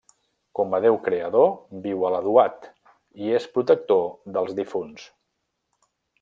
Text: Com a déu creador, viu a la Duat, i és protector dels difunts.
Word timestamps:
Com 0.59 0.71
a 0.77 0.77
déu 0.85 0.95
creador, 1.07 1.51
viu 1.83 2.07
a 2.07 2.11
la 2.15 2.21
Duat, 2.29 2.65
i 3.27 3.37
és 3.41 3.47
protector 3.59 4.03
dels 4.39 4.57
difunts. 4.63 5.07